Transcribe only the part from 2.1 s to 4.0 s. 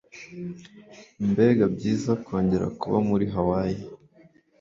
kongera kuba muri Hawaii!